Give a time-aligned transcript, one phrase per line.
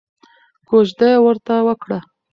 [0.67, 1.99] کوژده یې ورته وکړه.